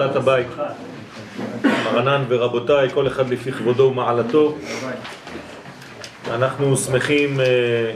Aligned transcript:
מעלת 0.00 0.16
הבית. 0.16 0.46
מרנן 1.64 2.24
ורבותיי, 2.28 2.90
כל 2.90 3.06
אחד 3.06 3.28
לפי 3.28 3.52
כבודו 3.52 3.82
ומעלתו. 3.82 4.56
אנחנו 6.30 6.76
שמחים 6.76 7.40
אה, 7.40 7.94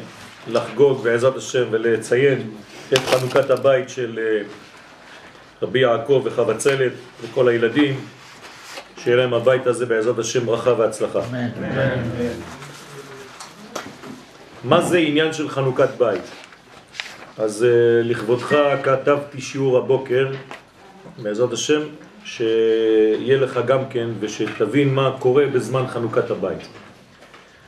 לחגוג 0.48 1.04
בעזרת 1.04 1.36
השם 1.36 1.64
ולציין 1.70 2.50
את 2.92 2.98
חנוכת 2.98 3.50
הבית 3.50 3.88
של 3.88 4.18
אה, 4.18 4.42
רבי 5.62 5.78
יעקב 5.78 6.22
וחבצלת 6.24 6.92
וכל 7.22 7.48
הילדים, 7.48 8.00
שיהיה 8.98 9.16
להם 9.16 9.34
הבית 9.34 9.66
הזה 9.66 9.86
בעזרת 9.86 10.18
השם 10.18 10.46
ברכה 10.46 10.72
והצלחה. 10.72 11.20
מה 14.64 14.80
זה 14.80 14.98
עניין 14.98 15.32
של 15.32 15.48
חנוכת 15.48 15.90
בית? 15.98 16.24
אז 17.38 17.64
אה, 17.64 17.68
לכבודך 18.02 18.56
כתבתי 18.82 19.40
שיעור 19.40 19.78
הבוקר 19.78 20.32
בעזרת 21.22 21.52
השם, 21.52 21.80
שיהיה 22.24 23.36
לך 23.36 23.60
גם 23.66 23.88
כן 23.90 24.08
ושתבין 24.20 24.94
מה 24.94 25.16
קורה 25.18 25.46
בזמן 25.46 25.86
חנוכת 25.86 26.30
הבית. 26.30 26.68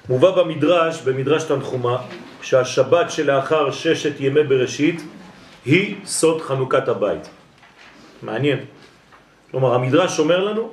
מובא 0.09 0.31
במדרש, 0.31 1.01
במדרש 1.03 1.45
תנחומה, 1.45 1.97
שהשבת 2.43 3.11
שלאחר 3.11 3.71
ששת 3.71 4.21
ימי 4.21 4.43
בראשית 4.43 5.03
היא 5.65 5.97
סוד 6.05 6.43
חנוכת 6.43 6.89
הבית. 6.89 7.29
מעניין. 8.23 8.59
כלומר, 9.51 9.75
המדרש 9.75 10.19
אומר 10.19 10.45
לנו 10.45 10.71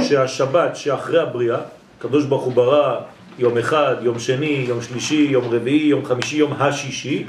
שהשבת 0.00 0.76
שאחרי 0.76 1.20
הבריאה, 1.20 1.58
קדוש 1.98 2.24
ברוך 2.24 2.44
הוא 2.44 2.52
ברא 2.52 3.00
יום 3.38 3.58
אחד, 3.58 3.96
יום 4.00 4.18
שני, 4.18 4.64
יום 4.68 4.82
שלישי, 4.82 5.26
יום 5.30 5.44
רביעי, 5.50 5.86
יום 5.86 6.04
חמישי, 6.04 6.36
יום 6.36 6.52
השישי, 6.52 7.24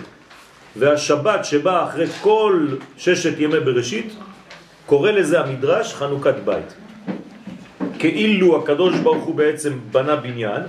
והשבת 0.75 1.45
שבא 1.45 1.83
אחרי 1.89 2.07
כל 2.07 2.67
ששת 2.97 3.39
ימי 3.39 3.59
בראשית 3.59 4.13
קורא 4.87 5.11
לזה 5.11 5.39
המדרש 5.39 5.93
חנוכת 5.93 6.35
בית. 6.45 6.73
כאילו 7.99 8.57
הקדוש 8.57 8.99
ברוך 8.99 9.23
הוא 9.23 9.35
בעצם 9.35 9.79
בנה 9.91 10.15
בניין, 10.15 10.61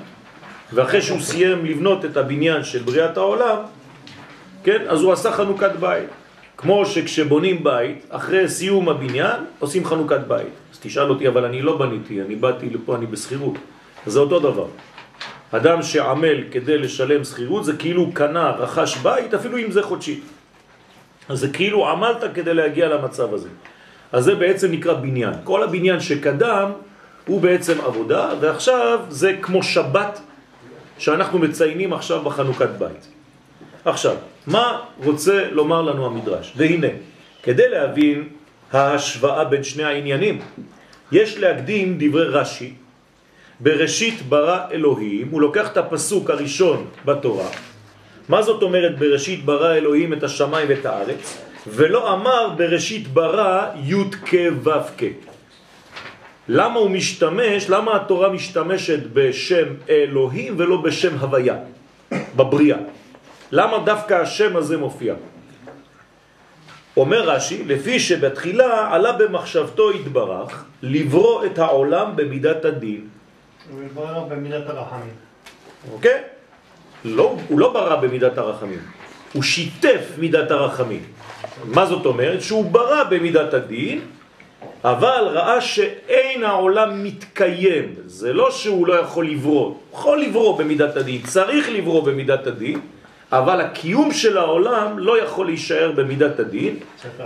ואחרי 0.72 1.02
שהוא 1.02 1.20
סיים 1.20 1.64
לבנות 1.64 2.04
את 2.04 2.16
הבניין 2.16 2.64
של 2.64 2.82
בריאת 2.82 3.16
העולם, 3.16 3.56
כן, 4.64 4.82
אז 4.88 5.02
הוא 5.02 5.12
עשה 5.12 5.32
חנוכת 5.32 5.70
בית. 5.80 6.08
כמו 6.56 6.86
שכשבונים 6.86 7.64
בית, 7.64 8.06
אחרי 8.10 8.48
סיום 8.48 8.88
הבניין, 8.88 9.40
עושים 9.58 9.84
חנוכת 9.84 10.20
בית. 10.28 10.54
אז 10.72 10.78
תשאל 10.82 11.10
אותי, 11.10 11.28
אבל 11.28 11.44
אני 11.44 11.62
לא 11.62 11.78
בניתי, 11.78 12.22
אני 12.22 12.34
באתי 12.34 12.70
לפה, 12.70 12.96
אני 12.96 13.06
בסחירות. 13.06 13.54
זה 14.06 14.18
אותו 14.18 14.38
דבר. 14.40 14.66
אדם 15.50 15.82
שעמל 15.82 16.50
כדי 16.50 16.78
לשלם 16.78 17.24
סחירות, 17.24 17.64
זה 17.64 17.72
כאילו 17.76 18.10
קנה, 18.12 18.50
רכש 18.50 18.96
בית, 18.96 19.34
אפילו 19.34 19.58
אם 19.58 19.70
זה 19.70 19.82
חודשי. 19.82 20.20
אז 21.28 21.38
זה 21.38 21.48
כאילו 21.48 21.88
עמלת 21.88 22.24
כדי 22.34 22.54
להגיע 22.54 22.88
למצב 22.88 23.34
הזה. 23.34 23.48
אז 24.12 24.24
זה 24.24 24.34
בעצם 24.34 24.72
נקרא 24.72 24.94
בניין. 24.94 25.34
כל 25.44 25.62
הבניין 25.62 26.00
שקדם 26.00 26.70
הוא 27.26 27.40
בעצם 27.40 27.80
עבודה, 27.80 28.30
ועכשיו 28.40 29.00
זה 29.08 29.36
כמו 29.42 29.62
שבת 29.62 30.20
שאנחנו 30.98 31.38
מציינים 31.38 31.92
עכשיו 31.92 32.22
בחנוכת 32.22 32.70
בית. 32.78 33.08
עכשיו, 33.84 34.16
מה 34.46 34.80
רוצה 35.04 35.50
לומר 35.50 35.82
לנו 35.82 36.06
המדרש? 36.06 36.52
והנה, 36.56 36.88
כדי 37.42 37.68
להבין 37.68 38.28
ההשוואה 38.72 39.44
בין 39.44 39.62
שני 39.62 39.84
העניינים, 39.84 40.40
יש 41.12 41.38
להקדים 41.38 41.96
דברי 41.98 42.28
רש"י. 42.28 42.72
בראשית 43.60 44.22
ברא 44.22 44.58
אלוהים, 44.70 45.28
הוא 45.30 45.40
לוקח 45.40 45.72
את 45.72 45.76
הפסוק 45.76 46.30
הראשון 46.30 46.86
בתורה. 47.04 47.48
מה 48.28 48.42
זאת 48.42 48.62
אומרת 48.62 48.98
בראשית 48.98 49.44
ברא 49.44 49.74
אלוהים 49.74 50.12
את 50.12 50.22
השמיים 50.22 50.66
ואת 50.68 50.86
הארץ? 50.86 51.47
ולא 51.66 52.14
אמר 52.14 52.48
בראשית 52.56 53.08
ברא 53.08 53.66
י' 53.84 54.10
כ' 54.26 54.34
ו' 54.62 54.70
כ'. 54.98 55.02
למה 56.48 56.80
הוא 56.80 56.90
משתמש, 56.90 57.70
למה 57.70 57.96
התורה 57.96 58.28
משתמשת 58.28 59.00
בשם 59.12 59.68
אלוהים 59.88 60.54
ולא 60.56 60.76
בשם 60.76 61.18
הוויה, 61.18 61.56
בבריאה? 62.36 62.78
למה 63.52 63.78
דווקא 63.78 64.14
השם 64.14 64.56
הזה 64.56 64.76
מופיע? 64.76 65.14
אומר 66.96 67.28
רש"י, 67.28 67.64
לפי 67.64 68.00
שבתחילה 68.00 68.94
עלה 68.94 69.12
במחשבתו 69.12 69.90
התברך 69.90 70.64
לברוא 70.82 71.46
את 71.46 71.58
העולם 71.58 72.16
במידת 72.16 72.64
הדין. 72.64 73.08
הוא 73.70 73.80
ברא 73.94 74.24
במידת 74.28 74.68
הרחמים. 74.68 75.14
אוקיי? 75.92 76.22
לא, 77.04 77.36
הוא 77.48 77.58
לא 77.58 77.72
ברא 77.72 77.96
במידת 77.96 78.38
הרחמים, 78.38 78.80
הוא 79.32 79.42
שיתף 79.42 80.18
מידת 80.18 80.50
הרחמים. 80.50 81.02
מה 81.64 81.86
זאת 81.86 82.06
אומרת? 82.06 82.42
שהוא 82.42 82.64
ברא 82.64 83.04
במידת 83.04 83.54
הדין, 83.54 84.00
אבל 84.84 85.24
ראה 85.32 85.60
שאין 85.60 86.44
העולם 86.44 87.04
מתקיים. 87.04 87.94
זה 88.06 88.32
לא 88.32 88.50
שהוא 88.50 88.86
לא 88.86 88.94
יכול 88.94 89.26
לברוא, 89.30 89.64
הוא 89.66 89.76
יכול 89.92 90.20
לברוא 90.20 90.58
במידת 90.58 90.96
הדין, 90.96 91.22
צריך 91.22 91.68
לברוא 91.70 92.02
במידת 92.02 92.46
הדין, 92.46 92.80
אבל 93.32 93.60
הקיום 93.60 94.12
של 94.12 94.38
העולם 94.38 94.98
לא 94.98 95.22
יכול 95.22 95.46
להישאר 95.46 95.92
במידת 95.92 96.40
הדין, 96.40 96.76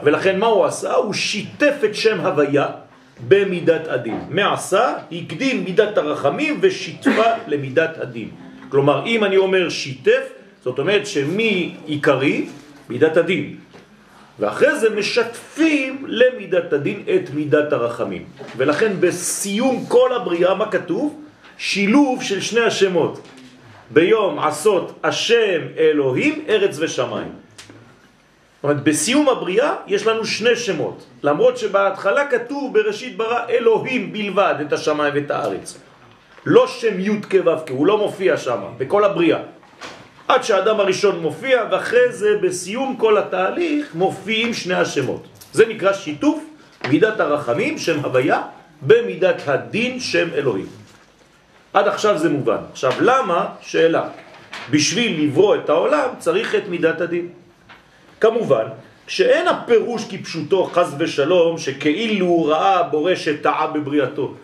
ולכן 0.03 0.39
מה 0.39 0.47
הוא 0.47 0.65
עשה? 0.65 0.95
הוא 0.95 1.15
שיתף 1.15 1.75
את 1.85 1.95
שם 1.95 2.21
הוויה 2.21 2.67
במידת 3.29 3.89
הדין. 3.89 4.21
מה 4.31 4.53
עשה? 4.53 4.95
הקדים 5.13 5.65
מידת 5.65 5.99
הרחמים 5.99 6.59
ושיתפה 6.61 7.31
למידת 7.47 7.99
הדין. 7.99 8.29
כלומר, 8.69 9.07
אם 9.07 9.25
אני 9.25 9.37
אומר 9.37 9.69
שיתף, 9.69 10.33
זאת 10.65 10.79
אומרת 10.79 11.07
שמי 11.07 11.75
עיקרי? 11.87 12.47
מידת 12.91 13.17
הדין. 13.17 13.57
ואחרי 14.39 14.79
זה 14.79 14.91
משתפים 14.91 16.05
למידת 16.09 16.73
הדין 16.73 17.03
את 17.15 17.31
מידת 17.35 17.73
הרחמים. 17.73 18.25
ולכן 18.57 18.93
בסיום 19.01 19.85
כל 19.89 20.15
הבריאה, 20.15 20.55
מה 20.55 20.71
כתוב? 20.71 21.21
שילוב 21.59 22.23
של 22.23 22.41
שני 22.41 22.61
השמות. 22.61 23.21
ביום 23.91 24.39
עשות 24.39 24.99
השם 25.05 25.61
אלוהים 25.79 26.45
ארץ 26.49 26.77
ושמיים. 26.79 27.33
זאת 28.63 28.65
אומרת, 28.65 28.83
בסיום 28.85 29.29
הבריאה 29.29 29.75
יש 29.87 30.07
לנו 30.07 30.25
שני 30.25 30.57
שמות. 30.57 31.05
למרות 31.23 31.59
שבהתחלה 31.59 32.27
כתוב 32.27 32.75
בראשית 32.75 33.17
ברא 33.17 33.41
אלוהים 33.49 34.13
בלבד 34.13 34.55
את 34.67 34.73
השמיים 34.73 35.15
ואת 35.15 35.31
הארץ. 35.31 35.79
לא 36.47 36.67
שם 36.67 37.01
י' 37.01 37.23
כו' 37.23 37.53
הוא 37.69 37.87
לא 37.87 37.99
מופיע 37.99 38.37
שם, 38.37 38.61
בכל 38.79 39.05
הבריאה. 39.05 39.39
עד 40.33 40.45
שהאדם 40.45 40.81
הראשון 40.81 41.19
מופיע, 41.21 41.65
ואחרי 41.71 42.13
זה 42.13 42.29
בסיום 42.43 42.97
כל 42.97 43.19
התהליך 43.19 43.95
מופיעים 43.95 44.55
שני 44.55 44.75
השמות. 44.75 45.27
זה 45.53 45.67
נקרא 45.67 45.93
שיתוף 45.93 46.45
מידת 46.89 47.21
הרחמים, 47.21 47.79
שם 47.79 48.05
הוויה, 48.05 48.43
במידת 48.83 49.43
הדין, 49.47 50.01
שם 50.01 50.29
אלוהים. 50.35 50.67
עד 51.73 51.89
עכשיו 51.89 52.19
זה 52.19 52.29
מובן. 52.29 52.57
עכשיו, 52.73 52.93
למה? 53.01 53.47
שאלה. 53.61 54.09
בשביל 54.71 55.25
לברוא 55.25 55.57
את 55.57 55.69
העולם 55.69 56.09
צריך 56.19 56.55
את 56.55 56.69
מידת 56.69 57.01
הדין. 57.01 57.29
כמובן, 58.21 58.65
כשאין 59.07 59.49
הפירוש 59.49 60.05
כפשוטו 60.11 60.65
חז 60.65 60.95
ושלום, 60.99 61.59
שכאילו 61.59 62.45
ראה 62.45 62.83
בורא 62.83 63.15
שטעה 63.15 63.67
בבריאתו. 63.67 64.35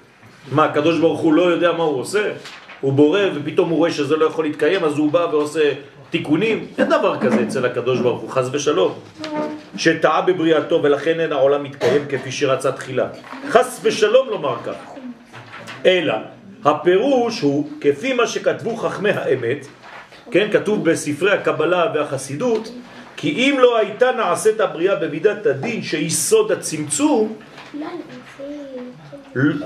מה, 0.53 0.65
הקדוש 0.65 0.99
ברוך 0.99 1.21
הוא 1.21 1.33
לא 1.33 1.43
יודע 1.43 1.73
מה 1.73 1.85
הוא 1.85 2.01
עושה? 2.01 2.33
הוא 2.81 2.93
בורא 2.93 3.21
ופתאום 3.35 3.69
הוא 3.69 3.79
רואה 3.79 3.91
שזה 3.91 4.17
לא 4.17 4.27
יכול 4.27 4.45
להתקיים, 4.45 4.85
אז 4.85 4.99
הוא 4.99 5.13
בא 5.13 5.27
ועושה 5.31 5.73
תיקונים. 6.11 6.67
אין 6.79 6.89
דבר 6.89 7.21
כזה 7.21 7.43
אצל 7.43 7.67
הקדוש 7.67 8.01
ברוך 8.01 8.21
הוא, 8.21 8.31
חז 8.31 8.51
ושלום. 8.53 8.95
שטעה 9.77 10.21
בבריאתו 10.23 10.83
ולכן 10.83 11.21
אין 11.21 11.33
העולם 11.33 11.63
מתקיים 11.63 12.05
כפי 12.09 12.33
שרצה 12.33 12.73
תחילה. 12.73 13.09
חס 13.49 13.81
ושלום 13.83 14.29
לומר 14.29 14.57
כך. 14.65 14.77
אלא, 15.87 16.15
הפירוש 16.65 17.41
הוא, 17.41 17.69
כפי 17.81 18.13
מה 18.13 18.27
שכתבו 18.27 18.77
חכמי 18.77 19.11
האמת, 19.11 19.67
כן, 20.31 20.49
כתוב 20.53 20.91
בספרי 20.91 21.33
הקבלה 21.33 21.87
והחסידות, 21.95 22.73
כי 23.17 23.31
אם 23.31 23.57
לא 23.59 23.79
הייתה 23.79 24.13
נעשית 24.13 24.61
הבריאה 24.61 24.95
במידת 24.95 25.47
הדין 25.47 25.83
שיסוד 25.83 26.53
הצמצום, 26.53 27.37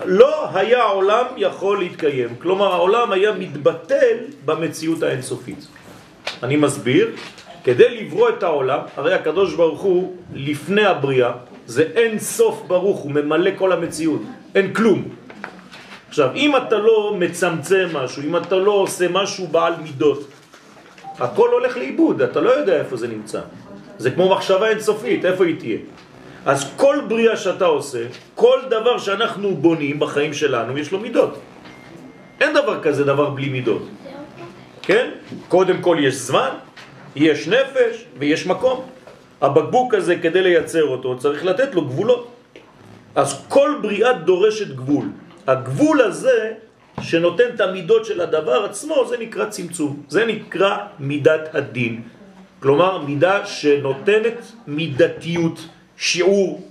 לא 0.04 0.48
היה 0.54 0.82
העולם 0.82 1.24
יכול 1.36 1.78
להתקיים. 1.78 2.28
כלומר, 2.38 2.72
העולם 2.72 3.12
היה 3.12 3.32
מתבטל 3.32 4.16
במציאות 4.44 5.02
האינסופית. 5.02 5.66
אני 6.42 6.56
מסביר, 6.56 7.10
כדי 7.64 8.04
לברוא 8.04 8.28
את 8.28 8.42
העולם, 8.42 8.80
הרי 8.96 9.14
הקדוש 9.14 9.54
ברוך 9.54 9.80
הוא, 9.80 10.16
לפני 10.34 10.84
הבריאה, 10.84 11.32
זה 11.66 11.82
אין 11.82 12.18
סוף 12.18 12.62
ברוך, 12.66 13.00
הוא 13.00 13.12
ממלא 13.12 13.50
כל 13.58 13.72
המציאות, 13.72 14.22
אין 14.54 14.74
כלום. 14.74 15.08
עכשיו, 16.08 16.28
אם 16.34 16.56
אתה 16.56 16.78
לא 16.78 17.16
מצמצם 17.18 17.88
משהו, 17.92 18.22
אם 18.22 18.36
אתה 18.36 18.56
לא 18.56 18.72
עושה 18.72 19.08
משהו 19.08 19.46
בעל 19.46 19.72
מידות, 19.82 20.28
הכל 21.18 21.48
הולך 21.48 21.76
לאיבוד, 21.76 22.22
אתה 22.22 22.40
לא 22.40 22.50
יודע 22.50 22.76
איפה 22.76 22.96
זה 22.96 23.08
נמצא. 23.08 23.40
זה 23.98 24.10
כמו 24.10 24.28
מחשבה 24.28 24.68
אינסופית, 24.68 25.24
איפה 25.24 25.44
היא 25.44 25.58
תהיה? 25.58 25.78
אז 26.46 26.70
כל 26.76 26.96
בריאה 27.08 27.36
שאתה 27.36 27.64
עושה, 27.64 28.04
כל 28.34 28.58
דבר 28.70 28.98
שאנחנו 28.98 29.56
בונים 29.56 29.98
בחיים 30.00 30.34
שלנו, 30.34 30.78
יש 30.78 30.92
לו 30.92 30.98
מידות. 30.98 31.38
אין 32.40 32.54
דבר 32.54 32.82
כזה 32.82 33.04
דבר 33.04 33.30
בלי 33.30 33.48
מידות. 33.48 33.82
כן? 34.82 35.10
קודם 35.48 35.78
כל 35.78 35.96
יש 36.00 36.14
זמן, 36.14 36.50
יש 37.16 37.48
נפש 37.48 38.04
ויש 38.18 38.46
מקום. 38.46 38.84
הבקבוק 39.40 39.94
הזה, 39.94 40.16
כדי 40.16 40.42
לייצר 40.42 40.84
אותו, 40.84 41.18
צריך 41.18 41.44
לתת 41.44 41.74
לו 41.74 41.82
גבולות. 41.84 42.28
אז 43.14 43.44
כל 43.48 43.78
בריאה 43.82 44.12
דורשת 44.12 44.68
גבול. 44.74 45.06
הגבול 45.46 46.00
הזה 46.00 46.52
שנותן 47.00 47.54
את 47.54 47.60
המידות 47.60 48.04
של 48.04 48.20
הדבר 48.20 48.64
עצמו, 48.64 49.06
זה 49.08 49.16
נקרא 49.18 49.44
צמצום, 49.44 50.02
זה 50.08 50.26
נקרא 50.26 50.76
מידת 50.98 51.54
הדין. 51.54 52.02
כלומר, 52.60 52.98
מידה 52.98 53.46
שנותנת 53.46 54.38
מידתיות, 54.66 55.58
שיעור. 55.96 56.68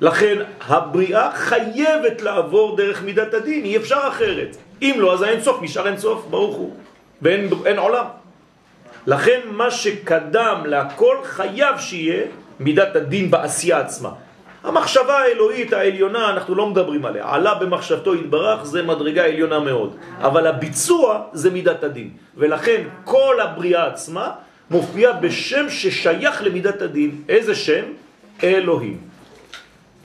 לכן 0.00 0.36
הבריאה 0.68 1.30
חייבת 1.34 2.22
לעבור 2.22 2.76
דרך 2.76 3.02
מידת 3.02 3.34
הדין, 3.34 3.64
אי 3.64 3.76
אפשר 3.76 4.00
אחרת. 4.08 4.56
אם 4.82 4.94
לא, 4.98 5.14
אז 5.14 5.22
האין 5.22 5.40
סוף 5.40 5.62
נשאר 5.62 5.86
אין 5.86 5.98
סוף, 5.98 6.26
ברוך 6.30 6.56
הוא, 6.56 6.74
ואין 7.22 7.48
אין 7.66 7.78
עולם. 7.78 8.04
לכן 9.06 9.40
מה 9.50 9.70
שקדם 9.70 10.62
להכל 10.66 11.16
חייב 11.24 11.78
שיהיה 11.78 12.22
מידת 12.60 12.96
הדין 12.96 13.30
בעשייה 13.30 13.78
עצמה. 13.78 14.10
המחשבה 14.64 15.18
האלוהית 15.18 15.72
העליונה, 15.72 16.30
אנחנו 16.30 16.54
לא 16.54 16.66
מדברים 16.66 17.04
עליה. 17.04 17.24
עלה 17.34 17.54
במחשבתו 17.54 18.12
התברך, 18.12 18.64
זה 18.64 18.82
מדרגה 18.82 19.24
עליונה 19.24 19.60
מאוד. 19.60 19.96
אבל 20.20 20.46
הביצוע 20.46 21.22
זה 21.32 21.50
מידת 21.50 21.84
הדין. 21.84 22.10
ולכן 22.36 22.82
כל 23.04 23.40
הבריאה 23.40 23.86
עצמה 23.86 24.30
מופיעה 24.70 25.12
בשם 25.12 25.70
ששייך 25.70 26.42
למידת 26.42 26.82
הדין. 26.82 27.22
איזה 27.28 27.54
שם? 27.54 27.84
אלוהים. 28.44 28.98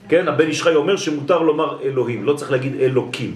כן, 0.08 0.28
הבן 0.28 0.48
ישחי 0.48 0.74
אומר 0.74 0.96
שמותר 0.96 1.38
לומר 1.38 1.82
אלוהים, 1.82 2.24
לא 2.24 2.32
צריך 2.32 2.50
להגיד 2.50 2.80
אלוקים. 2.80 3.34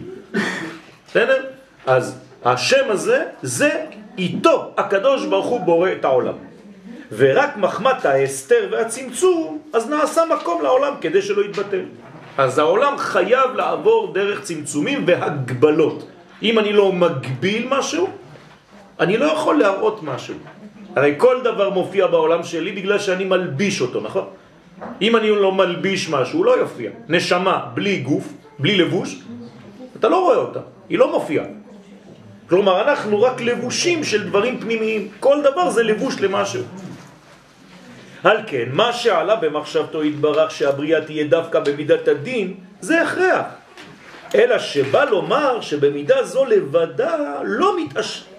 בסדר? 1.06 1.44
אז 1.87 2.19
השם 2.44 2.84
הזה, 2.88 3.25
זה 3.43 3.84
איתו 4.19 4.70
הקדוש 4.76 5.26
ברוך 5.26 5.46
הוא 5.46 5.60
בורא 5.60 5.93
את 5.93 6.04
העולם. 6.04 6.34
ורק 7.16 7.56
מחמת 7.56 8.04
ההסתר 8.04 8.69
והצמצום, 8.70 9.58
אז 9.72 9.90
נעשה 9.90 10.22
מקום 10.40 10.62
לעולם 10.62 10.93
כדי 11.00 11.22
שלא 11.22 11.44
יתבטל. 11.44 11.84
אז 12.38 12.58
העולם 12.58 12.98
חייב 12.98 13.50
לעבור 13.55 14.12
דרך 14.14 14.43
צמצומים 14.43 15.05
והגבלות. 15.06 16.08
אם 16.43 16.58
אני 16.58 16.72
לא 16.72 16.93
מגביל 16.93 17.66
משהו, 17.69 18.08
אני 19.00 19.16
לא 19.16 19.25
יכול 19.25 19.58
להראות 19.58 20.02
משהו. 20.02 20.34
הרי 20.96 21.14
כל 21.16 21.40
דבר 21.44 21.70
מופיע 21.70 22.06
בעולם 22.06 22.43
שלי 22.43 22.72
בגלל 22.72 22.98
שאני 22.98 23.25
מלביש 23.25 23.81
אותו, 23.81 24.00
נכון? 24.00 24.26
אם 25.02 25.17
אני 25.17 25.29
לא 25.31 25.52
מלביש 25.52 26.08
משהו, 26.08 26.38
הוא 26.38 26.46
לא 26.46 26.58
יופיע. 26.58 26.90
נשמה 27.08 27.67
בלי 27.75 27.96
גוף, 28.00 28.32
בלי 28.58 28.76
לבוש, 28.79 29.19
אתה 29.99 30.08
לא 30.08 30.20
רואה 30.20 30.37
אותה, 30.37 30.61
היא 30.88 30.99
לא 30.99 31.12
מופיעה. 31.12 31.44
כלומר, 32.49 32.82
אנחנו 32.82 33.23
רק 33.23 33.40
לבושים 33.40 34.05
של 34.05 34.29
דברים 34.29 34.61
פנימיים. 34.61 35.08
כל 35.20 35.43
דבר 35.43 35.70
זה 35.70 35.82
לבוש 35.82 36.20
למשהו. 36.20 36.62
על 38.25 38.38
כן, 38.46 38.69
מה 38.73 38.93
שעלה 38.93 39.37
במחשבתו 39.37 40.02
התברך 40.02 40.50
שהבריאה 40.50 41.00
תהיה 41.00 41.26
דווקא 41.26 41.61
במידת 41.61 42.08
הדין, 42.08 42.55
זה 42.81 43.02
הכרח. 43.02 43.46
אלא 44.34 44.58
שבא 44.58 45.05
לומר 45.05 45.61
שבמידה 45.61 46.25
זו 46.25 46.44
לבדה 46.44 47.17
לא. 47.44 47.76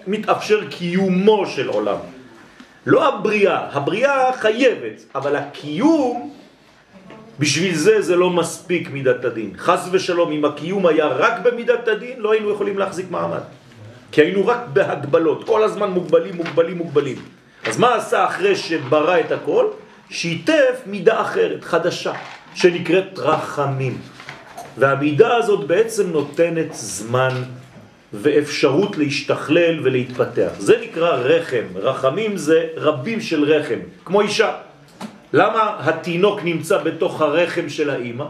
מתאפשר 0.06 0.60
קיומו 0.70 1.46
של 1.46 1.68
עולם. 1.68 1.96
לא 2.86 3.08
הבריאה, 3.08 3.68
הבריאה 3.72 4.32
חייבת, 4.32 5.02
אבל 5.14 5.36
הקיום, 5.36 6.34
בשביל 7.38 7.74
זה 7.74 8.02
זה 8.02 8.16
לא 8.16 8.30
מספיק 8.30 8.90
מידת 8.90 9.24
הדין. 9.24 9.52
חס 9.56 9.88
ושלום, 9.92 10.32
אם 10.32 10.44
הקיום 10.44 10.86
היה 10.86 11.06
רק 11.06 11.32
במידת 11.42 11.88
הדין, 11.88 12.20
לא 12.20 12.32
היינו 12.32 12.50
יכולים 12.50 12.78
להחזיק 12.78 13.10
מעמד. 13.10 13.40
כי 14.12 14.20
היינו 14.20 14.46
רק 14.46 14.60
בהגבלות, 14.72 15.44
כל 15.44 15.62
הזמן 15.62 15.90
מוגבלים, 15.90 16.36
מוגבלים, 16.36 16.78
מוגבלים. 16.78 17.16
אז 17.66 17.78
מה 17.78 17.94
עשה 17.94 18.24
אחרי 18.24 18.56
שברא 18.56 19.20
את 19.20 19.32
הכל? 19.32 19.66
שיתף 20.10 20.82
מידה 20.86 21.20
אחרת, 21.20 21.64
חדשה, 21.64 22.12
שנקראת 22.54 23.18
רחמים. 23.18 23.98
והמידה 24.78 25.36
הזאת 25.36 25.66
בעצם 25.66 26.10
נותנת 26.10 26.74
זמן 26.74 27.42
ואפשרות 28.14 28.98
להשתכלל 28.98 29.80
ולהתפתח. 29.82 30.50
זה 30.58 30.74
נקרא 30.82 31.10
רחם. 31.10 31.64
רחמים 31.74 32.36
זה 32.36 32.66
רבים 32.76 33.20
של 33.20 33.44
רחם, 33.44 33.78
כמו 34.04 34.20
אישה. 34.20 34.52
למה 35.32 35.76
התינוק 35.80 36.40
נמצא 36.44 36.78
בתוך 36.78 37.20
הרחם 37.20 37.68
של 37.68 37.90
האימא? 37.90 38.24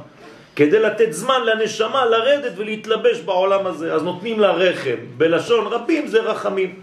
כדי 0.57 0.81
לתת 0.81 1.13
זמן 1.13 1.41
לנשמה 1.45 2.05
לרדת 2.05 2.53
ולהתלבש 2.57 3.21
בעולם 3.21 3.67
הזה. 3.67 3.95
אז 3.95 4.03
נותנים 4.03 4.41
לה 4.41 4.53
רחם. 4.53 4.97
בלשון 5.17 5.67
רבים 5.67 6.07
זה 6.07 6.21
רחמים. 6.21 6.81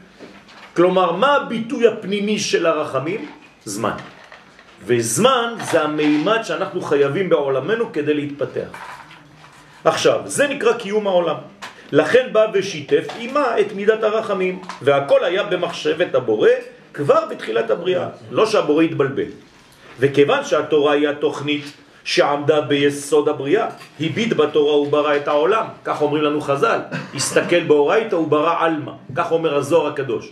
כלומר, 0.75 1.11
מה 1.11 1.35
הביטוי 1.35 1.87
הפנימי 1.87 2.39
של 2.39 2.65
הרחמים? 2.65 3.29
זמן. 3.65 3.97
וזמן 4.85 5.53
זה 5.71 5.81
המימד 5.81 6.43
שאנחנו 6.43 6.81
חייבים 6.81 7.29
בעולמנו 7.29 7.93
כדי 7.93 8.13
להתפתח. 8.13 8.69
עכשיו, 9.83 10.19
זה 10.25 10.47
נקרא 10.47 10.73
קיום 10.73 11.07
העולם. 11.07 11.35
לכן 11.91 12.27
בא 12.31 12.47
ושיתף 12.53 13.07
עימה 13.17 13.59
את 13.59 13.73
מידת 13.73 14.03
הרחמים, 14.03 14.61
והכל 14.81 15.23
היה 15.23 15.43
במחשבת 15.43 16.15
הבורא 16.15 16.49
כבר 16.93 17.25
בתחילת 17.25 17.69
הבריאה, 17.69 18.07
לא 18.31 18.45
שהבורא 18.45 18.83
יתבלבל. 18.83 19.31
וכיוון 19.99 20.43
שהתורה 20.43 20.93
היא 20.93 21.07
התוכנית 21.09 21.63
שעמדה 22.03 22.61
ביסוד 22.61 23.29
הבריאה, 23.29 23.67
הביט 23.99 24.33
בתורה 24.33 24.77
וברא 24.77 25.15
את 25.15 25.27
העולם, 25.27 25.65
כך 25.85 26.01
אומרים 26.01 26.23
לנו 26.23 26.41
חז"ל, 26.41 26.79
הסתכל 27.15 27.63
באורייתא 27.63 28.15
וברא 28.15 28.55
עלמא, 28.59 28.91
כך 29.15 29.31
אומר 29.31 29.55
הזוהר 29.55 29.87
הקדוש. 29.87 30.29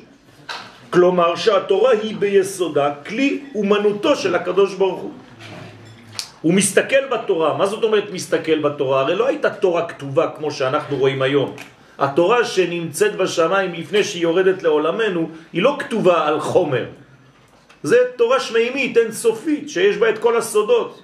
כלומר 0.90 1.36
שהתורה 1.36 1.92
היא 1.92 2.18
ביסודה 2.18 2.94
כלי 3.08 3.44
אומנותו 3.56 4.16
של 4.16 4.36
הקדוש 4.36 4.74
ברוך 4.74 5.02
הוא. 5.02 5.12
הוא 6.42 6.54
מסתכל 6.54 7.06
בתורה, 7.12 7.58
מה 7.58 7.66
זאת 7.66 7.84
אומרת 7.84 8.12
מסתכל 8.12 8.60
בתורה? 8.60 9.02
הרי 9.02 9.16
לא 9.16 9.28
הייתה 9.28 9.50
תורה 9.50 9.88
כתובה 9.88 10.28
כמו 10.38 10.52
שאנחנו 10.52 10.98
רואים 10.98 11.22
היום. 11.22 11.56
התורה 12.00 12.46
שנמצאת 12.46 13.16
בשמיים 13.16 13.74
לפני 13.74 14.04
שהיא 14.04 14.24
יורדת 14.24 14.64
לעולמנו, 14.64 15.30
היא 15.54 15.62
לא 15.62 15.76
כתובה 15.80 16.28
על 16.28 16.40
חומר. 16.40 16.86
זה 17.84 17.98
תורה 18.16 18.40
שמימית, 18.40 18.98
אין 18.98 19.12
סופית, 19.12 19.70
שיש 19.70 19.98
בה 19.98 20.10
את 20.10 20.18
כל 20.18 20.38
הסודות. 20.38 21.02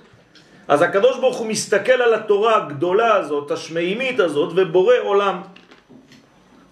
אז 0.68 0.82
הקדוש 0.82 1.20
ברוך 1.20 1.38
הוא 1.38 1.48
מסתכל 1.48 2.00
על 2.02 2.14
התורה 2.14 2.56
הגדולה 2.56 3.16
הזאת, 3.16 3.52
השמימית 3.52 4.20
הזאת, 4.20 4.52
ובורא 4.56 4.96
עולם. 5.04 5.42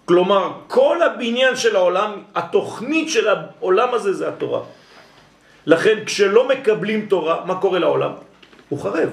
כלומר, 0.04 0.52
כל 0.68 1.02
הבניין 1.02 1.56
של 1.56 1.76
העולם, 1.76 2.22
התוכנית 2.34 3.10
של 3.10 3.28
העולם 3.28 3.94
הזה 3.94 4.12
זה 4.12 4.28
התורה. 4.28 4.60
לכן 5.66 6.04
כשלא 6.04 6.48
מקבלים 6.48 7.06
תורה, 7.06 7.44
מה 7.44 7.60
קורה 7.60 7.78
לעולם? 7.78 8.12
הוא 8.68 8.78
חרב. 8.82 9.10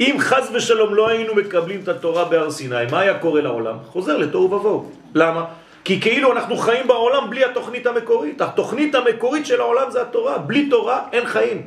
אם 0.00 0.16
חז 0.18 0.50
ושלום 0.54 0.94
לא 0.94 1.08
היינו 1.08 1.34
מקבלים 1.34 1.80
את 1.82 1.88
התורה 1.88 2.24
בהר 2.24 2.50
סיני, 2.50 2.86
מה 2.90 3.00
היה 3.00 3.18
קורה 3.18 3.40
לעולם? 3.40 3.76
חוזר 3.86 4.16
לתוהו 4.16 4.44
ובוהו. 4.44 4.90
למה? 5.14 5.44
כי 5.84 6.00
כאילו 6.00 6.32
אנחנו 6.32 6.56
חיים 6.56 6.88
בעולם 6.88 7.30
בלי 7.30 7.44
התוכנית 7.44 7.86
המקורית. 7.86 8.40
התוכנית 8.40 8.94
המקורית 8.94 9.46
של 9.46 9.60
העולם 9.60 9.90
זה 9.90 10.02
התורה. 10.02 10.38
בלי 10.38 10.68
תורה 10.70 11.02
אין 11.12 11.26
חיים. 11.26 11.66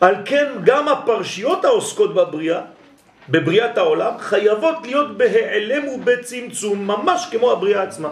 על 0.00 0.14
כן 0.24 0.46
גם 0.64 0.88
הפרשיות 0.88 1.64
העוסקות 1.64 2.14
בבריאה 2.14 2.60
בבריאת 3.28 3.78
העולם 3.78 4.12
חייבות 4.18 4.76
להיות 4.84 5.18
בהיעלם 5.18 5.88
ובצמצום, 5.88 6.86
ממש 6.86 7.28
כמו 7.30 7.50
הבריאה 7.52 7.82
עצמה. 7.82 8.08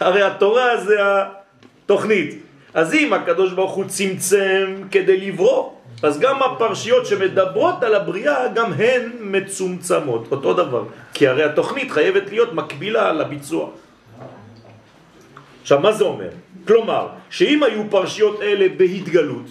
הרי 0.00 0.22
התורה 0.22 0.76
זה 0.76 0.96
התוכנית. 1.00 2.49
אז 2.74 2.94
אם 2.94 3.12
הקדוש 3.12 3.52
ברוך 3.52 3.74
הוא 3.74 3.84
צמצם 3.84 4.74
כדי 4.90 5.16
לברוא, 5.16 5.70
אז 6.02 6.20
גם 6.20 6.42
הפרשיות 6.42 7.06
שמדברות 7.06 7.82
על 7.82 7.94
הבריאה, 7.94 8.48
גם 8.48 8.72
הן 8.72 9.10
מצומצמות, 9.20 10.28
אותו 10.32 10.54
דבר. 10.54 10.84
כי 11.14 11.28
הרי 11.28 11.44
התוכנית 11.44 11.90
חייבת 11.90 12.30
להיות 12.30 12.52
מקבילה 12.52 13.12
לביצוע. 13.12 13.68
עכשיו, 15.62 15.80
מה 15.80 15.92
זה 15.92 16.04
אומר? 16.04 16.30
כלומר, 16.66 17.08
שאם 17.30 17.62
היו 17.62 17.82
פרשיות 17.90 18.42
אלה 18.42 18.66
בהתגלות, 18.76 19.46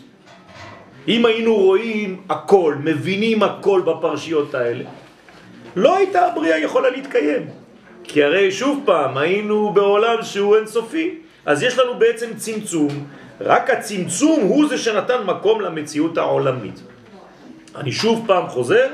אם 1.08 1.26
היינו 1.26 1.56
רואים 1.56 2.22
הכל, 2.30 2.76
מבינים 2.84 3.44
הכל 3.44 3.82
בפרשיות 3.86 4.56
האלה, 4.56 4.84
לא 5.76 5.98
הייתה 5.98 6.26
הבריאה 6.26 6.58
יכולה 6.58 6.90
להתקיים. 6.90 7.48
כי 8.04 8.24
הרי 8.24 8.52
שוב 8.52 8.84
פעם, 8.86 9.18
היינו 9.18 9.74
בעולם 9.74 10.24
שהוא 10.24 10.56
אינסופי. 10.56 11.29
אז 11.46 11.64
יש 11.64 11.80
לנו 11.80 12.00
בעצם 12.00 12.30
צמצום, 12.36 13.08
רק 13.42 13.70
הצמצום 13.70 14.40
הוא 14.42 14.68
זה 14.70 14.78
שנתן 14.78 15.24
מקום 15.26 15.62
למציאות 15.62 16.18
העולמית. 16.18 16.84
אני 17.76 17.92
שוב 17.92 18.24
פעם 18.28 18.48
חוזר, 18.48 18.88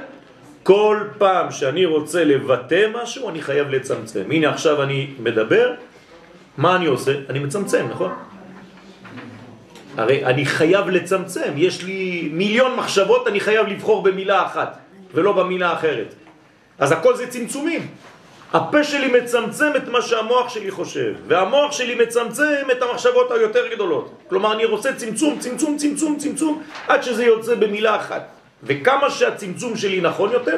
כל 0.63 0.99
פעם 1.17 1.51
שאני 1.51 1.85
רוצה 1.85 2.23
לבטא 2.23 2.87
משהו, 2.93 3.29
אני 3.29 3.41
חייב 3.41 3.69
לצמצם. 3.69 4.23
הנה 4.31 4.49
עכשיו 4.49 4.83
אני 4.83 5.13
מדבר, 5.19 5.73
מה 6.57 6.75
אני 6.75 6.85
עושה? 6.85 7.11
אני 7.29 7.39
מצמצם, 7.39 7.87
נכון? 7.89 8.11
הרי 9.97 10.25
אני 10.25 10.45
חייב 10.45 10.89
לצמצם, 10.89 11.53
יש 11.55 11.83
לי 11.83 12.29
מיליון 12.33 12.75
מחשבות, 12.75 13.27
אני 13.27 13.39
חייב 13.39 13.67
לבחור 13.67 14.03
במילה 14.03 14.45
אחת, 14.45 14.77
ולא 15.13 15.31
במילה 15.31 15.73
אחרת. 15.73 16.13
אז 16.79 16.91
הכל 16.91 17.15
זה 17.15 17.27
צמצומים. 17.27 17.87
הפה 18.55 18.83
שלי 18.83 19.07
מצמצם 19.21 19.71
את 19.75 19.87
מה 19.87 20.01
שהמוח 20.01 20.49
שלי 20.49 20.71
חושב, 20.71 21.13
והמוח 21.27 21.71
שלי 21.71 21.95
מצמצם 21.95 22.71
את 22.71 22.81
המחשבות 22.81 23.31
היותר 23.31 23.67
גדולות. 23.75 24.11
כלומר, 24.29 24.53
אני 24.53 24.65
רוצה 24.65 24.93
צמצום, 24.93 25.39
צמצום, 25.39 25.77
צמצום, 25.77 26.17
צמצום, 26.17 26.63
עד 26.87 27.03
שזה 27.03 27.25
יוצא 27.25 27.55
במילה 27.55 27.95
אחת. 27.95 28.27
וכמה 28.63 29.09
שהצמצום 29.09 29.75
שלי 29.75 30.01
נכון 30.01 30.31
יותר, 30.31 30.57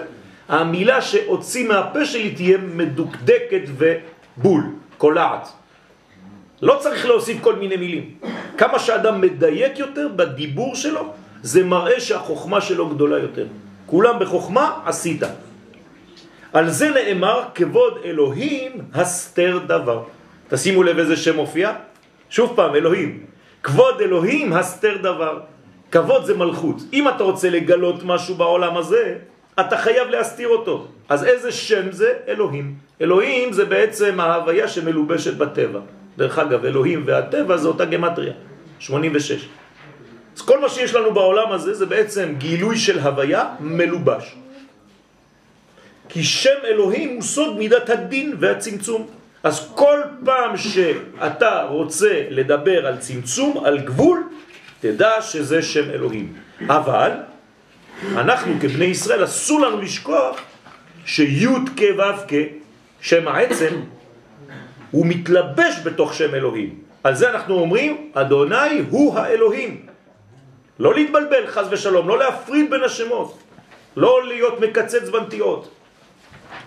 המילה 0.49 1.01
שהוציא 1.01 1.67
מהפה 1.67 2.05
שלי 2.05 2.31
תהיה 2.31 2.57
מדוקדקת 2.57 3.65
ובול, 3.77 4.63
קולעת. 4.97 5.47
לא 6.61 6.77
צריך 6.79 7.05
להוסיף 7.05 7.37
כל 7.41 7.55
מיני 7.55 7.77
מילים. 7.77 8.11
כמה 8.57 8.79
שאדם 8.79 9.21
מדייק 9.21 9.79
יותר 9.79 10.07
בדיבור 10.15 10.75
שלו, 10.75 11.13
זה 11.41 11.63
מראה 11.63 11.99
שהחוכמה 11.99 12.61
שלו 12.61 12.89
גדולה 12.89 13.17
יותר. 13.17 13.45
כולם 13.85 14.19
בחוכמה 14.19 14.85
עשית. 14.85 15.23
על 16.53 16.69
זה 16.69 16.89
נאמר 16.91 17.43
כבוד 17.55 17.97
אלוהים 18.05 18.71
הסתר 18.93 19.59
דבר. 19.67 20.03
תשימו 20.49 20.83
לב 20.83 20.99
איזה 20.99 21.15
שם 21.15 21.35
מופיע. 21.35 21.71
שוב 22.29 22.53
פעם, 22.55 22.75
אלוהים. 22.75 23.25
כבוד 23.63 24.01
אלוהים 24.01 24.53
הסתר 24.53 24.97
דבר. 24.97 25.39
כבוד 25.91 26.25
זה 26.25 26.37
מלכות. 26.37 26.77
אם 26.93 27.07
אתה 27.07 27.23
רוצה 27.23 27.49
לגלות 27.49 28.03
משהו 28.03 28.35
בעולם 28.35 28.77
הזה, 28.77 29.15
אתה 29.59 29.77
חייב 29.77 30.07
להסתיר 30.07 30.47
אותו. 30.47 30.87
אז 31.09 31.23
איזה 31.23 31.51
שם 31.51 31.91
זה? 31.91 32.13
אלוהים. 32.27 32.75
אלוהים 33.01 33.53
זה 33.53 33.65
בעצם 33.65 34.19
ההוויה 34.19 34.67
שמלובשת 34.67 35.37
בטבע. 35.37 35.79
דרך 36.17 36.39
אגב, 36.39 36.65
אלוהים 36.65 37.03
והטבע 37.05 37.57
זה 37.57 37.67
אותה 37.67 37.85
גמטריה, 37.85 38.33
86. 38.79 39.47
אז 40.35 40.41
כל 40.41 40.59
מה 40.61 40.69
שיש 40.69 40.95
לנו 40.95 41.13
בעולם 41.13 41.51
הזה 41.51 41.73
זה 41.73 41.85
בעצם 41.85 42.33
גילוי 42.37 42.77
של 42.77 42.99
הוויה 42.99 43.43
מלובש. 43.59 44.35
כי 46.09 46.23
שם 46.23 46.59
אלוהים 46.63 47.09
הוא 47.15 47.21
סוד 47.21 47.57
מידת 47.57 47.89
הדין 47.89 48.35
והצמצום. 48.39 49.07
אז 49.43 49.69
כל 49.75 49.99
פעם 50.25 50.57
שאתה 50.57 51.63
רוצה 51.69 52.23
לדבר 52.29 52.87
על 52.87 52.97
צמצום, 52.97 53.65
על 53.65 53.79
גבול, 53.79 54.23
תדע 54.79 55.21
שזה 55.21 55.61
שם 55.61 55.89
אלוהים. 55.89 56.33
אבל 56.67 57.11
אנחנו 58.11 58.53
כבני 58.61 58.85
ישראל 58.85 59.23
אסור 59.23 59.61
לנו 59.61 59.81
לשכוח 59.81 60.41
שי' 61.05 61.47
כ' 61.77 61.81
כ', 62.27 62.33
שם 63.01 63.27
העצם, 63.27 63.73
הוא 64.91 65.05
מתלבש 65.05 65.75
בתוך 65.83 66.13
שם 66.13 66.35
אלוהים. 66.35 66.79
על 67.03 67.15
זה 67.15 67.29
אנחנו 67.29 67.59
אומרים, 67.59 68.11
אדוני 68.13 68.81
הוא 68.89 69.19
האלוהים. 69.19 69.85
לא 70.79 70.93
להתבלבל, 70.93 71.47
חז 71.47 71.67
ושלום, 71.71 72.07
לא 72.09 72.17
להפריד 72.19 72.69
בין 72.69 72.83
השמות, 72.83 73.37
לא 73.97 74.27
להיות 74.27 74.59
מקצץ 74.59 75.09
בנטיות. 75.09 75.76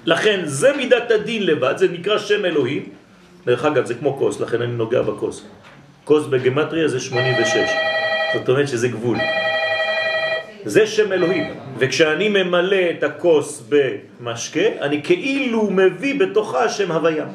לכן 0.05 0.41
זה 0.45 0.77
מידת 0.77 1.11
הדין 1.11 1.47
לבד, 1.47 1.75
זה 1.77 1.89
נקרא 1.89 2.19
שם 2.19 2.45
אלוהים. 2.45 2.89
דרך 3.47 3.65
אגב, 3.65 3.85
זה 3.85 3.95
כמו 3.95 4.17
כוס, 4.19 4.41
לכן 4.41 4.63
אני 4.63 4.73
נוגע 4.73 5.03
בכוס. 5.03 5.47
כוס 6.05 6.27
בגמטריה 6.27 6.89
זה 6.89 7.01
86, 7.01 7.57
זאת 8.35 8.49
אומרת 8.49 8.69
שזה 8.69 8.89
גבול. 8.89 9.19
זה 10.65 10.87
שם 10.87 11.13
אלוהים. 11.13 11.55
וכשאני 11.79 12.29
ממלא 12.29 12.91
את 12.99 13.03
הכוס 13.03 13.63
במשקה, 13.69 14.67
אני 14.81 15.03
כאילו 15.03 15.71
מביא 15.71 16.21
בתוכה 16.21 16.69
שם 16.69 16.93
הוויה. 16.93 17.27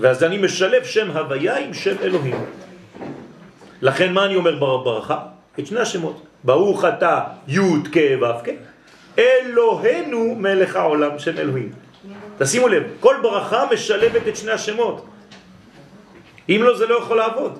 ואז 0.00 0.24
אני 0.24 0.38
משלב 0.38 0.84
שם 0.84 1.10
הוויה 1.10 1.58
עם 1.58 1.74
שם 1.74 1.94
אלוהים. 2.02 2.44
לכן 3.82 4.12
מה 4.12 4.24
אני 4.24 4.36
אומר 4.36 4.56
ברכה? 4.58 5.18
את 5.58 5.66
שני 5.66 5.80
השמות. 5.80 6.26
ברוך 6.44 6.84
אתה 6.84 7.20
י' 7.48 7.58
כ' 7.92 7.96
ו' 8.20 8.44
כ', 8.44 8.48
אלוהינו 9.18 10.34
מלך 10.34 10.76
העולם, 10.76 11.18
שם 11.18 11.38
אלוהים. 11.38 11.72
תשימו 12.38 12.68
לב, 12.68 12.82
כל 13.00 13.16
ברכה 13.22 13.64
משלבת 13.72 14.28
את 14.28 14.36
שני 14.36 14.52
השמות. 14.52 15.06
אם 16.48 16.60
לא, 16.62 16.78
זה 16.78 16.86
לא 16.86 16.94
יכול 16.94 17.16
לעבוד. 17.16 17.58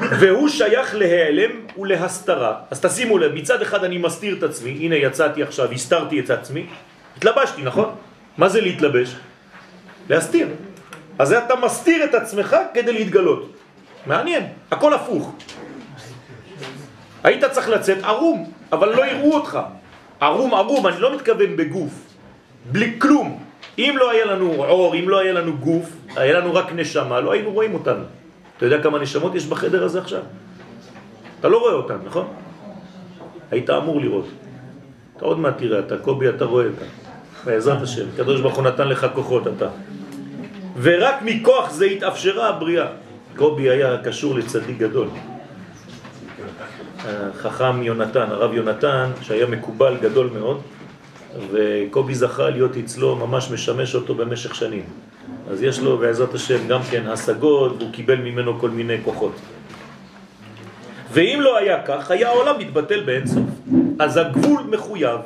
והוא 0.00 0.48
שייך 0.48 0.94
להיעלם 0.94 1.50
ולהסתרה. 1.78 2.54
אז 2.70 2.80
תשימו 2.80 3.18
לב, 3.18 3.34
מצד 3.34 3.62
אחד 3.62 3.84
אני 3.84 3.98
מסתיר 3.98 4.36
את 4.38 4.42
עצמי, 4.42 4.70
הנה 4.70 4.96
יצאתי 4.96 5.42
עכשיו, 5.42 5.72
הסתרתי 5.72 6.20
את 6.20 6.30
עצמי, 6.30 6.66
התלבשתי, 7.16 7.62
נכון? 7.62 7.94
מה 8.38 8.48
זה 8.48 8.60
להתלבש? 8.60 9.16
להסתיר. 10.08 10.48
אז 11.18 11.32
אתה 11.32 11.56
מסתיר 11.56 12.04
את 12.04 12.14
עצמך 12.14 12.56
כדי 12.74 12.92
להתגלות. 12.92 13.52
מעניין, 14.06 14.46
הכל 14.70 14.94
הפוך. 14.94 15.34
היית 17.24 17.44
צריך 17.44 17.68
לצאת 17.68 17.98
ערום, 18.04 18.52
אבל 18.72 18.96
לא 18.96 19.06
יראו 19.06 19.34
אותך. 19.34 19.58
ערום 20.24 20.54
ערום, 20.54 20.86
אני 20.86 21.00
לא 21.00 21.14
מתכוון 21.14 21.56
בגוף, 21.56 21.92
בלי 22.72 22.94
כלום. 22.98 23.44
אם 23.78 23.94
לא 23.98 24.10
היה 24.10 24.24
לנו 24.24 24.52
עור, 24.64 24.94
אם 24.94 25.08
לא 25.08 25.20
היה 25.20 25.32
לנו 25.32 25.56
גוף, 25.56 25.90
היה 26.16 26.40
לנו 26.40 26.54
רק 26.54 26.72
נשמה, 26.72 27.20
לא 27.20 27.32
היינו 27.32 27.50
רואים 27.52 27.74
אותנו. 27.74 28.04
אתה 28.56 28.66
יודע 28.66 28.82
כמה 28.82 28.98
נשמות 28.98 29.34
יש 29.34 29.46
בחדר 29.46 29.84
הזה 29.84 29.98
עכשיו? 30.00 30.22
אתה 31.40 31.48
לא 31.48 31.58
רואה 31.58 31.72
אותן, 31.72 31.96
נכון? 32.04 32.26
היית 33.50 33.70
אמור 33.70 34.00
לראות. 34.00 34.26
אתה 35.16 35.24
עוד 35.24 35.38
מעט 35.38 35.58
תראה, 35.58 35.78
אתה 35.78 35.98
קובי, 35.98 36.28
אתה 36.28 36.44
רואה 36.44 36.66
אותה. 36.66 36.84
בעזרת 37.44 37.82
השם, 37.82 38.06
קדוש 38.16 38.40
ברוך 38.40 38.54
הוא 38.54 38.64
נתן 38.64 38.88
לך 38.88 39.06
כוחות, 39.14 39.46
אתה. 39.46 39.68
ורק 40.82 41.14
מכוח 41.22 41.70
זה 41.70 41.84
התאפשרה 41.84 42.48
הבריאה. 42.48 42.86
קובי 43.36 43.70
היה 43.70 43.98
קשור 44.04 44.34
לצדיק 44.34 44.78
גדול. 44.78 45.08
חכם 47.36 47.82
יונתן, 47.82 48.26
הרב 48.30 48.54
יונתן, 48.54 49.10
שהיה 49.22 49.46
מקובל 49.46 49.96
גדול 50.00 50.30
מאוד, 50.38 50.60
וקובי 51.50 52.14
זכה 52.14 52.50
להיות 52.50 52.76
אצלו, 52.76 53.16
ממש 53.16 53.50
משמש 53.50 53.94
אותו 53.94 54.14
במשך 54.14 54.54
שנים. 54.54 54.84
אז 55.50 55.62
יש 55.62 55.80
לו 55.80 55.98
בעזרת 55.98 56.34
השם 56.34 56.68
גם 56.68 56.80
כן 56.90 57.06
השגות, 57.06 57.76
והוא 57.78 57.92
קיבל 57.92 58.16
ממנו 58.16 58.58
כל 58.58 58.70
מיני 58.70 58.96
כוחות. 59.04 59.32
ואם 61.12 61.38
לא 61.40 61.58
היה 61.58 61.82
כך, 61.82 62.10
היה 62.10 62.28
העולם 62.28 62.58
מתבטל 62.58 63.00
באינסוף. 63.00 63.44
אז 63.98 64.16
הגבול 64.16 64.62
מחויב, 64.70 65.20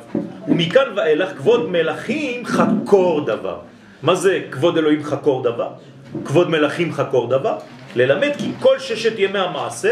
ומכאן 0.47 0.85
ואילך 0.95 1.37
כבוד 1.37 1.69
מלכים 1.69 2.45
חקור 2.45 3.25
דבר. 3.25 3.57
מה 4.03 4.15
זה 4.15 4.41
כבוד 4.51 4.77
אלוהים 4.77 5.03
חקור 5.03 5.43
דבר? 5.43 5.69
כבוד 6.25 6.49
מלכים 6.49 6.93
חקור 6.93 7.27
דבר? 7.27 7.57
ללמד 7.95 8.31
כי 8.37 8.51
כל 8.59 8.79
ששת 8.79 9.19
ימי 9.19 9.39
המעשה 9.39 9.91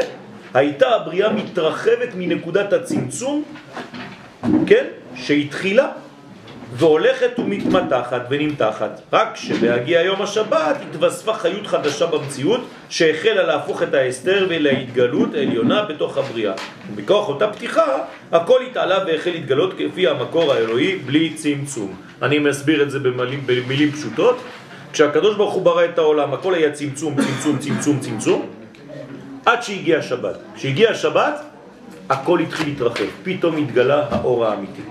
הייתה 0.57 0.95
הבריאה 0.95 1.33
מתרחבת 1.33 2.09
מנקודת 2.15 2.73
הצמצום, 2.73 3.43
כן, 4.67 4.85
שהתחילה 5.15 5.89
והולכת 6.73 7.39
ומתמתחת 7.39 8.21
ונמתחת. 8.29 9.01
רק 9.13 9.35
שבהגיע 9.35 10.01
יום 10.01 10.21
השבת 10.21 10.77
התווספה 10.89 11.33
חיות 11.33 11.67
חדשה 11.67 12.05
במציאות 12.05 12.61
שהחלה 12.89 13.43
להפוך 13.43 13.83
את 13.83 13.93
ההסתר 13.93 14.45
ולהתגלות 14.49 15.33
העליונה 15.33 15.83
בתוך 15.83 16.17
הבריאה. 16.17 16.53
ובכוח 16.91 17.29
אותה 17.29 17.47
פתיחה 17.47 17.97
הכל 18.31 18.59
התעלה 18.71 19.03
והחל 19.07 19.31
להתגלות 19.31 19.73
כפי 19.77 20.07
המקור 20.07 20.53
האלוהי 20.53 20.95
בלי 20.95 21.33
צמצום. 21.33 21.95
אני 22.21 22.39
מסביר 22.39 22.83
את 22.83 22.91
זה 22.91 22.99
במילים, 22.99 23.43
במילים 23.45 23.91
פשוטות. 23.91 24.41
כשהקדוש 24.93 25.35
ברוך 25.35 25.53
הוא 25.53 25.61
ברא 25.61 25.85
את 25.85 25.97
העולם 25.97 26.33
הכל 26.33 26.53
היה 26.53 26.71
צמצום, 26.71 27.15
צמצום, 27.21 27.57
צמצום, 27.57 27.99
צמצום 27.99 28.56
עד 29.47 29.63
שהגיע 29.63 29.99
השבת. 29.99 30.35
כשהגיע 30.55 30.91
השבת 30.91 31.41
הכל 32.09 32.39
התחיל 32.39 32.67
להתרחב, 32.67 33.05
פתאום 33.23 33.57
התגלה 33.57 34.07
האור 34.11 34.45
האמיתי. 34.45 34.81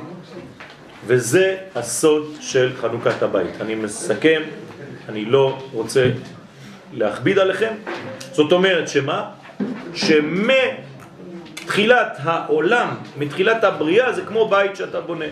וזה 1.06 1.56
הסוד 1.74 2.34
של 2.40 2.72
חנוכת 2.80 3.22
הבית. 3.22 3.60
אני 3.60 3.74
מסכם, 3.74 4.42
אני 5.08 5.24
לא 5.24 5.58
רוצה 5.72 6.10
להכביד 6.92 7.38
עליכם. 7.38 7.74
זאת 8.32 8.52
אומרת 8.52 8.88
שמה? 8.88 9.30
שמתחילת 9.94 10.58
העולם, 12.22 12.88
מתחילת 13.18 13.64
הבריאה, 13.64 14.12
זה 14.12 14.22
כמו 14.22 14.48
בית 14.48 14.76
שאתה 14.76 15.00
בונה. 15.00 15.24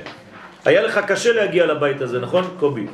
היה 0.64 0.82
לך 0.82 1.00
קשה 1.06 1.32
להגיע 1.32 1.66
לבית 1.66 2.00
הזה, 2.00 2.20
נכון, 2.20 2.56
קובי? 2.58 2.86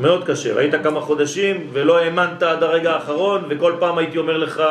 מאוד 0.00 0.24
קשה. 0.24 0.54
ראית 0.54 0.74
כמה 0.82 1.00
חודשים 1.00 1.66
ולא 1.72 1.98
האמנת 1.98 2.42
עד 2.42 2.62
הרגע 2.62 2.92
האחרון, 2.92 3.44
וכל 3.48 3.72
פעם 3.78 3.98
הייתי 3.98 4.18
אומר 4.18 4.36
לך, 4.36 4.62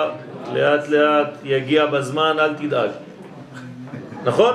לאט 0.53 0.87
לאט, 0.89 1.37
יגיע 1.43 1.85
בזמן, 1.85 2.35
אל 2.39 2.53
תדאג. 2.53 2.89
נכון? 4.23 4.53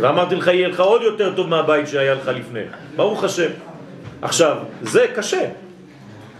ואמרתי 0.00 0.34
לך, 0.34 0.46
יהיה 0.46 0.68
לך 0.68 0.80
עוד 0.80 1.02
יותר 1.02 1.32
טוב 1.36 1.48
מהבית 1.48 1.88
שהיה 1.88 2.14
לך 2.14 2.28
לפני. 2.28 2.60
ברוך 2.96 3.24
השם. 3.24 3.50
עכשיו, 4.22 4.56
זה 4.82 5.06
קשה. 5.14 5.48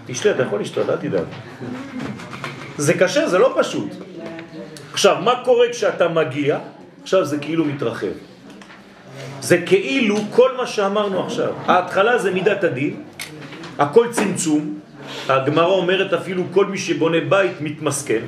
תשתה, 0.06 0.30
אתה 0.30 0.42
יכול 0.42 0.60
לשתות, 0.60 0.90
אל 0.90 0.96
תדאג. 0.96 1.24
זה 2.76 2.94
קשה, 2.94 3.28
זה 3.28 3.38
לא 3.38 3.54
פשוט. 3.58 3.88
עכשיו, 4.92 5.16
מה 5.24 5.34
קורה 5.44 5.66
כשאתה 5.70 6.08
מגיע? 6.08 6.58
עכשיו 7.02 7.24
זה 7.24 7.38
כאילו 7.38 7.64
מתרחב. 7.64 8.06
זה 9.40 9.58
כאילו 9.66 10.16
כל 10.30 10.56
מה 10.56 10.66
שאמרנו 10.66 11.24
עכשיו. 11.26 11.52
ההתחלה 11.66 12.18
זה 12.18 12.30
מידת 12.30 12.64
הדין, 12.64 13.02
הכל 13.78 14.06
צמצום. 14.10 14.78
הגמרא 15.28 15.66
אומרת 15.66 16.12
אפילו 16.12 16.42
כל 16.52 16.66
מי 16.66 16.78
שבונה 16.78 17.20
בית 17.20 17.60
מתמסכן. 17.60 18.22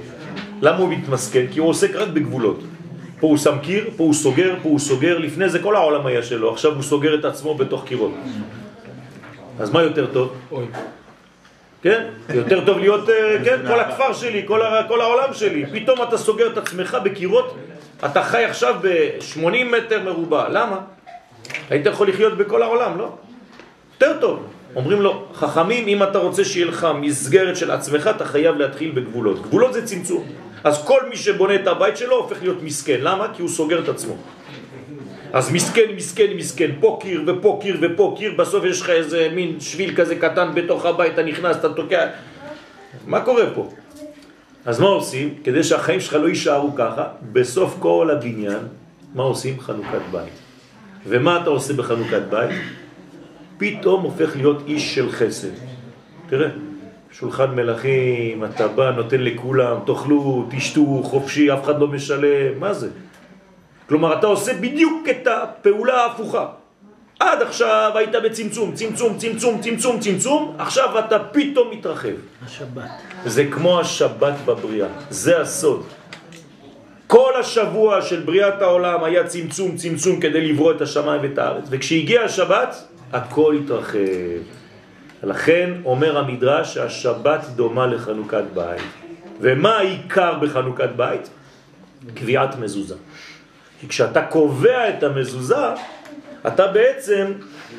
למה 0.62 0.78
הוא 0.78 0.88
מתמסכן? 0.88 1.46
כי 1.52 1.60
הוא 1.60 1.68
עוסק 1.68 1.94
רק 1.94 2.08
בגבולות. 2.08 2.60
פה 3.20 3.26
הוא 3.26 3.36
שם 3.36 3.58
קיר, 3.62 3.90
פה 3.96 4.04
הוא 4.04 4.14
סוגר, 4.14 4.54
פה 4.62 4.68
הוא 4.68 4.78
סוגר, 4.78 5.18
לפני 5.18 5.48
זה 5.48 5.58
כל 5.58 5.76
העולם 5.76 6.06
היה 6.06 6.22
שלו, 6.22 6.52
עכשיו 6.52 6.74
הוא 6.74 6.82
סוגר 6.82 7.14
את 7.14 7.24
עצמו 7.24 7.54
בתוך 7.54 7.84
קירות. 7.84 8.12
אז 9.60 9.70
מה 9.70 9.82
יותר 9.82 10.06
טוב? 10.06 10.32
אוי. 10.52 10.64
כן? 11.82 12.04
יותר 12.34 12.64
טוב 12.64 12.78
להיות, 12.78 13.08
אה, 13.08 13.36
כן, 13.44 13.60
כל 13.68 13.80
הכפר 13.80 14.12
שלי, 14.12 14.42
כל, 14.46 14.60
כל 14.88 15.00
העולם 15.00 15.32
שלי. 15.32 15.64
פתאום 15.72 16.02
אתה 16.02 16.18
סוגר 16.18 16.52
את 16.52 16.58
עצמך 16.58 16.96
בקירות, 17.04 17.56
אתה 18.04 18.22
חי 18.22 18.44
עכשיו 18.44 18.74
ב-80 18.82 19.64
מטר 19.64 20.02
מרובע, 20.04 20.48
למה? 20.48 20.78
היית 21.70 21.86
יכול 21.86 22.08
לחיות 22.08 22.36
בכל 22.36 22.62
העולם, 22.62 22.98
לא? 22.98 23.08
יותר 23.94 24.20
טוב. 24.20 24.46
אומרים 24.76 25.02
לו, 25.02 25.24
חכמים, 25.34 25.88
אם 25.88 26.02
אתה 26.02 26.18
רוצה 26.18 26.44
שיהיה 26.44 26.66
לך 26.66 26.88
מסגרת 27.00 27.56
של 27.56 27.70
עצמך, 27.70 28.10
אתה 28.16 28.24
חייב 28.24 28.56
להתחיל 28.56 28.90
בגבולות. 28.90 29.42
גבולות 29.42 29.72
זה 29.72 29.86
צמצום. 29.86 30.24
אז 30.64 30.84
כל 30.84 31.00
מי 31.08 31.16
שבונה 31.16 31.54
את 31.54 31.66
הבית 31.66 31.96
שלו 31.96 32.16
הופך 32.16 32.42
להיות 32.42 32.62
מסכן. 32.62 32.98
למה? 33.00 33.28
כי 33.34 33.42
הוא 33.42 33.50
סוגר 33.50 33.84
את 33.84 33.88
עצמו. 33.88 34.16
אז 35.32 35.52
מסכן, 35.52 35.90
מסכן, 35.96 36.30
מסכן, 36.36 36.70
פה 36.80 36.98
קיר 37.02 37.22
ופה 37.26 37.58
קיר 37.62 37.76
ופה 37.82 38.14
קיר, 38.18 38.34
בסוף 38.38 38.64
יש 38.64 38.80
לך 38.80 38.90
איזה 38.90 39.28
מין 39.34 39.60
שביל 39.60 39.96
כזה 39.96 40.16
קטן 40.16 40.54
בתוך 40.54 40.86
הבית, 40.86 41.12
אתה 41.14 41.22
נכנס, 41.22 41.56
אתה 41.56 41.72
תוקע... 41.72 42.06
מה 43.06 43.20
קורה 43.20 43.44
פה? 43.54 43.68
אז 44.64 44.80
מה 44.80 44.86
עושים? 44.86 45.34
כדי 45.44 45.64
שהחיים 45.64 46.00
שלך 46.00 46.14
לא 46.14 46.28
יישארו 46.28 46.74
ככה, 46.74 47.04
בסוף 47.32 47.76
כל 47.78 48.10
הבניין, 48.12 48.58
מה 49.14 49.22
עושים? 49.22 49.60
חנוכת 49.60 50.00
בית. 50.10 50.32
ומה 51.06 51.42
אתה 51.42 51.50
עושה 51.50 51.72
בחנוכת 51.72 52.22
בית? 52.30 52.50
פתאום 53.64 54.02
הופך 54.02 54.36
להיות 54.36 54.62
איש 54.66 54.94
של 54.94 55.12
חסד. 55.12 55.48
תראה, 56.28 56.48
שולחן 57.12 57.54
מלכים, 57.54 58.44
אתה 58.44 58.68
בא, 58.68 58.90
נותן 58.90 59.20
לכולם, 59.20 59.76
תאכלו, 59.86 60.46
תשתו, 60.50 61.02
חופשי, 61.02 61.52
אף 61.52 61.64
אחד 61.64 61.80
לא 61.80 61.88
משלם, 61.88 62.60
מה 62.60 62.72
זה? 62.74 62.88
כלומר, 63.88 64.18
אתה 64.18 64.26
עושה 64.26 64.54
בדיוק 64.54 65.08
את 65.10 65.26
הפעולה 65.26 66.02
ההפוכה. 66.02 66.46
עד 67.20 67.42
עכשיו 67.42 67.92
היית 67.94 68.12
בצמצום, 68.24 68.74
צמצום, 68.74 69.18
צמצום, 69.18 69.60
צמצום, 69.60 70.00
צמצום, 70.00 70.54
עכשיו 70.58 70.98
אתה 70.98 71.18
פתאום 71.18 71.70
מתרחב. 71.70 72.16
השבת. 72.46 72.90
זה 73.24 73.44
כמו 73.50 73.80
השבת 73.80 74.34
בבריאה, 74.44 74.88
זה 75.10 75.40
הסוד. 75.40 75.84
כל 77.06 77.32
השבוע 77.40 78.02
של 78.02 78.20
בריאת 78.20 78.62
העולם 78.62 79.04
היה 79.04 79.26
צמצום, 79.26 79.76
צמצום 79.76 80.20
כדי 80.20 80.40
לברוא 80.52 80.72
את 80.72 80.80
השמיים 80.80 81.22
ואת 81.22 81.38
הארץ. 81.38 81.64
וכשהגיע 81.70 82.22
השבת, 82.22 82.93
הכל 83.14 83.56
התרחב. 83.64 83.98
לכן 85.22 85.70
אומר 85.84 86.18
המדרש 86.18 86.74
שהשבת 86.74 87.44
דומה 87.56 87.86
לחנוכת 87.86 88.44
בית. 88.54 88.82
ומה 89.40 89.76
העיקר 89.76 90.38
בחנוכת 90.38 90.88
בית? 90.96 91.30
קביעת 92.14 92.58
מזוזה. 92.58 92.94
כי 93.80 93.88
כשאתה 93.88 94.22
קובע 94.22 94.88
את 94.88 95.02
המזוזה, 95.02 95.66
אתה 96.46 96.66
בעצם 96.66 97.32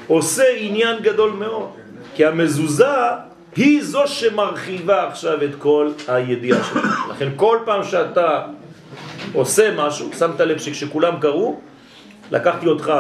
עושה 0.07 0.43
עניין 0.57 1.01
גדול 1.01 1.31
מאוד. 1.31 1.69
כי 2.15 2.25
המזוזה 2.25 2.95
היא 3.55 3.83
זו 3.83 4.07
שמרחיבה 4.07 5.07
עכשיו 5.07 5.43
את 5.43 5.55
כל 5.57 5.91
הידיעה 6.07 6.63
שלך. 6.63 7.07
לכן 7.09 7.29
כל 7.35 7.57
פעם 7.65 7.83
שאתה 7.83 8.45
עושה 9.33 9.73
משהו, 9.77 10.09
שמת 10.19 10.39
לב 10.39 10.57
שכשכולם 10.57 11.19
קראו, 11.19 11.59
לקחתי 12.31 12.67
אותך 12.67 12.93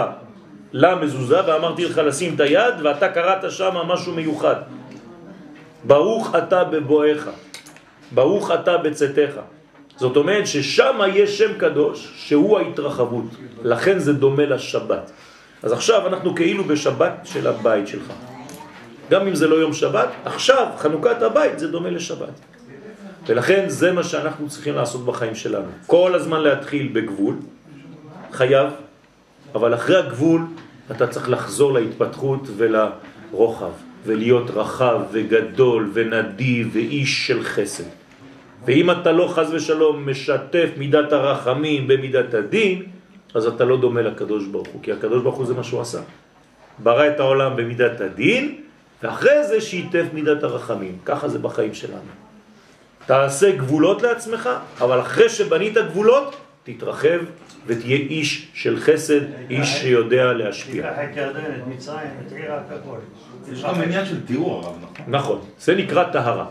למזוזה 0.77 1.39
ואמרתי 1.47 1.85
לך 1.85 1.97
לשים 1.97 2.35
את 2.35 2.39
היד 2.39 2.73
ואתה 2.83 3.07
קראת 3.09 3.51
שם 3.51 3.75
משהו 3.87 4.13
מיוחד. 4.13 4.55
ברוך 5.83 6.35
אתה 6.35 6.63
בבואך, 6.63 7.29
ברוך 8.11 8.51
אתה 8.51 8.77
בצאתך. 8.77 9.33
זאת 9.97 10.17
אומרת 10.17 10.47
ששם 10.47 10.99
יש 11.13 11.37
שם 11.37 11.57
קדוש 11.57 12.11
שהוא 12.15 12.59
ההתרחבות, 12.59 13.23
לכן 13.63 13.99
זה 13.99 14.13
דומה 14.13 14.45
לשבת. 14.45 15.11
אז 15.63 15.71
עכשיו 15.71 16.07
אנחנו 16.07 16.35
כאילו 16.35 16.63
בשבת 16.63 17.13
של 17.23 17.47
הבית 17.47 17.87
שלך. 17.87 18.11
גם 19.09 19.27
אם 19.27 19.35
זה 19.35 19.47
לא 19.47 19.55
יום 19.55 19.73
שבת, 19.73 20.09
עכשיו 20.25 20.67
חנוכת 20.77 21.21
הבית 21.21 21.59
זה 21.59 21.67
דומה 21.67 21.89
לשבת. 21.89 22.35
ולכן 23.27 23.69
זה 23.69 23.91
מה 23.91 24.03
שאנחנו 24.03 24.49
צריכים 24.49 24.75
לעשות 24.75 25.05
בחיים 25.05 25.35
שלנו. 25.35 25.71
כל 25.87 26.15
הזמן 26.15 26.41
להתחיל 26.41 26.89
בגבול, 26.93 27.35
חייב, 28.31 28.69
אבל 29.55 29.73
אחרי 29.73 29.97
הגבול 29.97 30.41
אתה 30.91 31.07
צריך 31.07 31.29
לחזור 31.29 31.73
להתפתחות 31.73 32.47
ולרוחב, 32.57 33.71
ולהיות 34.05 34.49
רחב 34.49 34.99
וגדול 35.11 35.91
ונדיב 35.93 36.69
ואיש 36.73 37.27
של 37.27 37.43
חסד. 37.43 37.83
ואם 38.65 38.91
אתה 38.91 39.11
לא 39.11 39.27
חז 39.27 39.53
ושלום 39.53 40.09
משתף 40.09 40.69
מידת 40.77 41.13
הרחמים 41.13 41.87
במידת 41.87 42.33
הדין, 42.33 42.83
אז 43.33 43.47
אתה 43.47 43.65
לא 43.65 43.77
דומה 43.77 44.01
לקדוש 44.01 44.45
ברוך 44.47 44.67
הוא, 44.67 44.83
כי 44.83 44.91
הקדוש 44.91 45.23
ברוך 45.23 45.35
הוא 45.35 45.45
זה 45.45 45.53
מה 45.53 45.63
שהוא 45.63 45.81
עשה. 45.81 45.99
ברא 46.79 47.07
את 47.07 47.19
העולם 47.19 47.55
במידת 47.55 48.01
הדין, 48.01 48.55
ואחרי 49.03 49.47
זה 49.47 49.61
שיתף 49.61 50.05
מידת 50.13 50.43
הרחמים. 50.43 50.97
ככה 51.05 51.27
זה 51.27 51.39
בחיים 51.39 51.73
שלנו. 51.73 52.11
תעשה 53.05 53.51
גבולות 53.51 54.01
לעצמך, 54.01 54.49
אבל 54.81 54.99
אחרי 54.99 55.29
שבנית 55.29 55.77
גבולות, 55.77 56.35
תתרחב 56.65 57.19
ותהיה 57.67 57.97
איש 57.97 58.47
של 58.53 58.79
חסד, 58.79 59.21
איש 59.49 59.69
שיודע 59.69 60.33
להשפיע. 60.33 60.89
תיקח 60.89 61.11
את 61.11 61.17
ירדן, 61.17 61.39
את 61.39 61.67
מצרים, 61.67 62.09
את 62.27 62.31
עיראק, 62.31 62.61
הכל. 62.69 62.97
יש 63.53 63.63
גם 63.63 63.81
עניין 63.81 64.05
של 64.05 64.25
תיאור 64.25 64.55
הרב, 64.55 64.75
נכון? 64.81 65.05
נכון, 65.07 65.39
זה 65.59 65.75
נקרא 65.75 66.03
טהרה. 66.03 66.45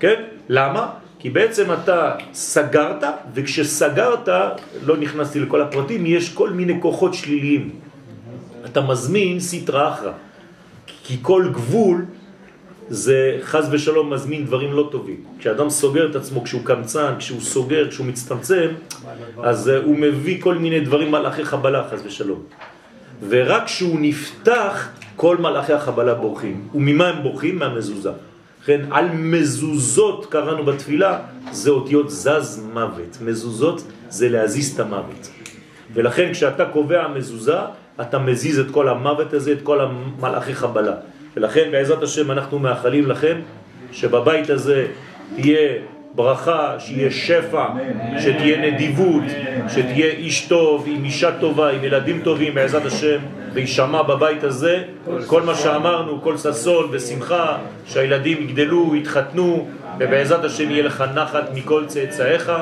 כן? 0.00 0.22
למה? 0.48 0.92
כי 1.18 1.30
בעצם 1.30 1.72
אתה 1.72 2.14
סגרת, 2.32 3.04
וכשסגרת, 3.34 4.28
לא 4.84 4.96
נכנסתי 4.96 5.40
לכל 5.40 5.62
הפרטים, 5.62 6.06
יש 6.06 6.34
כל 6.34 6.50
מיני 6.50 6.80
כוחות 6.80 7.14
שליליים. 7.14 7.70
אתה 8.64 8.80
מזמין 8.80 9.40
סטרה 9.40 9.94
אחרא. 9.94 10.12
כי 10.86 11.16
כל 11.22 11.48
גבול 11.52 12.04
זה 12.90 13.38
חז 13.42 13.68
ושלום 13.70 14.12
מזמין 14.12 14.44
דברים 14.44 14.72
לא 14.72 14.88
טובים. 14.90 15.16
כשאדם 15.38 15.70
סוגר 15.70 16.10
את 16.10 16.16
עצמו, 16.16 16.44
כשהוא 16.44 16.64
קמצן, 16.64 17.14
כשהוא 17.18 17.40
סוגר, 17.40 17.90
כשהוא 17.90 18.06
מצטמצם, 18.06 18.68
אז 19.42 19.68
uh, 19.68 19.84
הוא 19.84 19.96
מביא 19.98 20.42
כל 20.42 20.54
מיני 20.54 20.80
דברים 20.80 21.10
מלאכי 21.10 21.44
חבלה, 21.44 21.88
חז 21.90 22.00
ושלום. 22.04 22.42
ורק 23.28 23.64
כשהוא 23.64 23.98
נפתח, 24.00 24.88
כל 25.16 25.36
מלאכי 25.36 25.72
החבלה 25.72 26.14
בורחים. 26.14 26.68
וממה 26.74 27.08
הם 27.08 27.22
בורחים? 27.22 27.58
מהמזוזה. 27.58 28.10
לכן 28.62 28.80
על 28.90 29.08
מזוזות 29.12 30.26
קראנו 30.26 30.64
בתפילה, 30.64 31.18
זה 31.52 31.70
אותיות 31.70 32.10
זז 32.10 32.66
מוות. 32.74 33.18
מזוזות 33.22 33.82
זה 34.08 34.28
להזיז 34.28 34.74
את 34.74 34.80
המוות. 34.80 35.30
ולכן 35.94 36.32
כשאתה 36.32 36.64
קובע 36.64 37.08
מזוזה, 37.08 37.58
אתה 38.00 38.18
מזיז 38.18 38.58
את 38.58 38.70
כל 38.70 38.88
המוות 38.88 39.32
הזה, 39.32 39.52
את 39.52 39.62
כל 39.62 39.80
המלאכי 39.80 40.54
חבלה. 40.54 40.94
ולכן 41.36 41.68
בעזרת 41.72 42.02
השם 42.02 42.30
אנחנו 42.30 42.58
מאחלים 42.58 43.06
לכם 43.06 43.40
שבבית 43.92 44.50
הזה 44.50 44.86
תהיה 45.34 45.78
ברכה, 46.14 46.74
שיהיה 46.78 47.10
שפע, 47.10 47.66
שתהיה 48.18 48.70
נדיבות, 48.70 49.22
שתהיה 49.68 50.06
איש 50.06 50.46
טוב, 50.46 50.84
עם 50.88 51.04
אישה 51.04 51.32
טובה, 51.40 51.70
עם 51.70 51.84
ילדים 51.84 52.20
טובים 52.24 52.54
בעזרת 52.54 52.86
השם, 52.86 53.18
וישמע 53.52 54.02
בבית 54.02 54.44
הזה 54.44 54.82
כל 55.26 55.42
מה 55.42 55.54
שאמרנו, 55.54 56.22
כל 56.22 56.36
ששון 56.36 56.88
ושמחה, 56.90 57.58
שהילדים 57.86 58.42
יגדלו, 58.42 58.96
יתחתנו, 58.96 59.68
ובעזרת 59.98 60.44
השם 60.44 60.70
יהיה 60.70 60.82
לך 60.82 61.04
נחת 61.14 61.50
מכל 61.54 61.86
צאצאיך, 61.86 62.52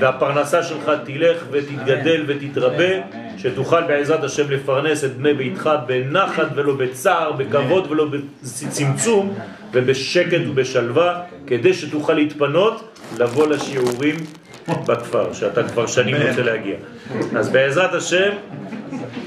והפרנסה 0.00 0.62
שלך 0.62 0.90
תלך 1.04 1.44
ותתגדל 1.50 2.24
ותתרבה, 2.26 2.94
שתוכל 3.38 3.82
בעזרת 3.82 4.24
השם 4.24 4.50
לפרנס 4.50 5.04
את 5.04 5.16
בני 5.16 5.34
ביתך 5.34 5.70
בנחת 5.86 6.46
ולא 6.54 6.74
בצער, 6.74 7.32
בכבוד 7.32 7.90
ולא 7.90 8.06
בצמצום, 8.42 9.34
ובשקט 9.72 10.40
ובשלווה, 10.48 11.20
כדי 11.46 11.74
שתוכל 11.74 12.12
להתפנות 12.12 12.98
לבוא 13.18 13.46
לשיעורים 13.46 14.16
בכפר, 14.68 15.32
שאתה 15.32 15.62
כבר 15.62 15.86
שנים 15.86 16.16
רוצה 16.16 16.42
להגיע. 16.42 16.76
אז 17.36 17.48
בעזרת 17.48 17.94
השם, 17.94 18.30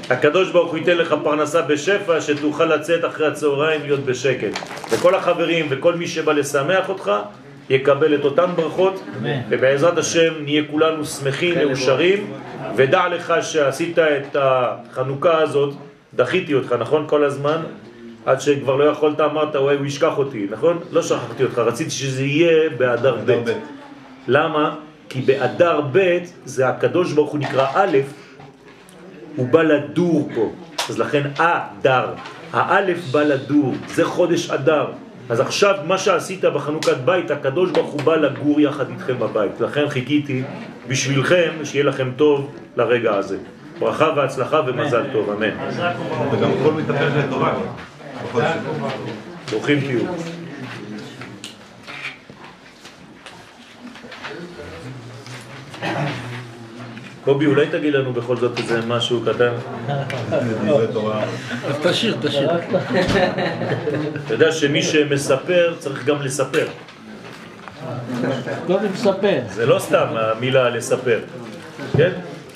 הקדוש 0.09 0.51
ברוך 0.51 0.71
הוא 0.71 0.77
ייתן 0.77 0.97
לך 0.97 1.15
פרנסה 1.23 1.61
בשפע, 1.61 2.21
שתוכל 2.21 2.65
לצאת 2.65 3.05
אחרי 3.05 3.27
הצהריים 3.27 3.81
להיות 3.81 3.99
בשקט. 3.99 4.59
וכל 4.91 5.15
החברים 5.15 5.65
וכל 5.69 5.93
מי 5.93 6.07
שבא 6.07 6.33
לשמח 6.33 6.89
אותך, 6.89 7.11
יקבל 7.69 8.15
את 8.15 8.25
אותן 8.25 8.45
ברכות, 8.55 9.03
ובעזרת 9.49 9.97
השם 9.97 10.33
נהיה 10.43 10.63
כולנו 10.71 11.05
שמחים, 11.05 11.55
מאושרים, 11.67 12.33
ודע 12.75 13.07
לך 13.07 13.33
שעשית 13.41 13.99
את 13.99 14.35
החנוכה 14.39 15.37
הזאת, 15.41 15.73
דחיתי 16.15 16.53
אותך, 16.53 16.75
נכון? 16.79 17.05
כל 17.07 17.23
הזמן, 17.23 17.61
עד 18.25 18.41
שכבר 18.41 18.75
לא 18.75 18.83
יכולת, 18.83 19.21
אמרת, 19.21 19.55
וואי, 19.55 19.75
הוא 19.75 19.85
ישכח 19.85 20.17
אותי, 20.17 20.47
נכון? 20.51 20.79
לא 20.91 21.01
שכחתי 21.01 21.43
אותך, 21.43 21.59
רציתי 21.59 21.89
שזה 21.89 22.23
יהיה 22.23 22.69
באדר 22.69 23.17
ב'. 23.25 23.43
למה? 24.27 24.75
כי 25.09 25.21
באדר 25.21 25.81
ב' 25.91 26.17
זה 26.45 26.67
הקדוש 26.67 27.13
ברוך 27.13 27.31
הוא 27.31 27.39
נקרא 27.39 27.67
א', 27.73 27.97
הוא 29.35 29.47
בא 29.47 29.61
לדור 29.61 30.29
פה, 30.35 30.51
אז 30.89 30.99
לכן 30.99 31.23
אדר, 31.37 32.09
האלף 32.53 32.97
בא 33.11 33.23
לדור, 33.23 33.73
זה 33.87 34.05
חודש 34.05 34.49
אדר. 34.49 34.85
אז 35.29 35.39
עכשיו 35.39 35.75
מה 35.85 35.97
שעשית 35.97 36.45
בחנוכת 36.45 36.97
בית, 36.97 37.31
הקדוש 37.31 37.71
ברוך 37.71 37.91
הוא 37.91 38.01
בא 38.01 38.15
לגור 38.15 38.61
יחד 38.61 38.89
איתכם 38.89 39.19
בבית. 39.19 39.59
לכן 39.59 39.89
חיכיתי 39.89 40.43
בשבילכם, 40.87 41.51
שיהיה 41.63 41.85
לכם 41.85 42.11
טוב 42.15 42.51
לרגע 42.77 43.15
הזה. 43.15 43.37
ברכה 43.79 44.13
והצלחה 44.15 44.61
ומזל 44.67 45.03
טוב, 45.11 45.29
אמן. 45.29 45.49
וגם 46.31 46.49
הכל 46.59 46.71
מתהפך 46.71 47.11
לטובה. 47.17 47.53
ברוכים 49.51 49.79
תהיו. 49.79 50.01
קובי, 57.27 57.45
אולי 57.45 57.67
תגיד 57.67 57.93
לנו 57.93 58.13
בכל 58.13 58.37
זאת 58.37 58.57
איזה 58.57 58.81
משהו 58.87 59.21
קטן? 59.25 59.51
תשאיר, 61.83 62.17
תשאיר. 62.21 62.51
אתה 64.25 64.33
יודע 64.33 64.51
שמי 64.51 64.83
שמספר 64.83 65.75
צריך 65.79 66.05
גם 66.05 66.21
לספר. 66.21 66.67
קודם 68.67 68.95
ספר. 68.95 69.39
זה 69.49 69.65
לא 69.65 69.79
סתם 69.79 70.05
המילה 70.11 70.69
לספר, 70.69 71.19
כן? 71.97 72.11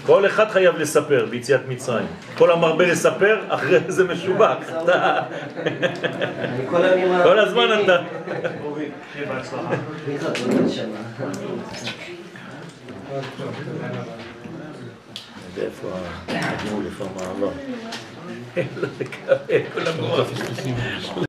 כל 0.06 0.26
אחד 0.26 0.50
חייב 0.50 0.78
לספר 0.78 1.26
ביציאת 1.30 1.62
מצרים. 1.68 2.08
כל 2.38 2.52
המרבה 2.52 2.88
לספר, 2.88 3.40
אחרי 3.50 3.80
זה 3.88 4.04
משובח. 4.04 4.56
כל 7.24 7.40
הזמן 7.40 7.68
אתה... 7.84 7.98
קובי, 8.62 8.86
שיהיה 9.14 9.34
בהצלחה. 9.34 9.76
איפה 15.58 15.88
הגמול, 16.28 16.86
איפה 16.86 17.06
המעבר? 17.06 17.52
אין 18.56 18.68
לו 18.78 18.88
לקבל, 19.00 19.62
כולם 19.74 19.94
מורחים. 20.00 20.76